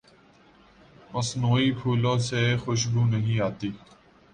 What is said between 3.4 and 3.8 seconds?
آتی۔